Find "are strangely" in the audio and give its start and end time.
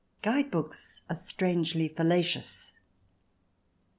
1.11-1.87